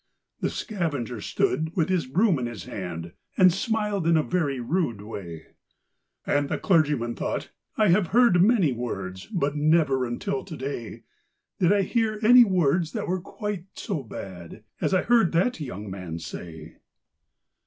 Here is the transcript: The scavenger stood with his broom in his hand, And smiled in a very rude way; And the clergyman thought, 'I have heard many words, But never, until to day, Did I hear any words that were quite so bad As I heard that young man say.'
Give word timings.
The 0.39 0.49
scavenger 0.49 1.21
stood 1.21 1.75
with 1.77 1.89
his 1.89 2.07
broom 2.07 2.39
in 2.39 2.47
his 2.47 2.63
hand, 2.63 3.11
And 3.37 3.53
smiled 3.53 4.07
in 4.07 4.17
a 4.17 4.23
very 4.23 4.59
rude 4.59 5.03
way; 5.03 5.49
And 6.25 6.49
the 6.49 6.57
clergyman 6.57 7.13
thought, 7.13 7.51
'I 7.77 7.89
have 7.89 8.07
heard 8.07 8.41
many 8.41 8.71
words, 8.71 9.27
But 9.27 9.55
never, 9.55 10.07
until 10.07 10.43
to 10.43 10.57
day, 10.57 11.03
Did 11.59 11.71
I 11.71 11.83
hear 11.83 12.17
any 12.23 12.43
words 12.43 12.93
that 12.93 13.07
were 13.07 13.21
quite 13.21 13.65
so 13.75 14.01
bad 14.01 14.63
As 14.81 14.91
I 14.95 15.03
heard 15.03 15.33
that 15.33 15.59
young 15.59 15.87
man 15.87 16.17
say.' 16.17 16.77